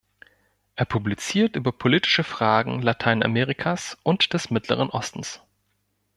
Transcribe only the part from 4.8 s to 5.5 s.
Ostens.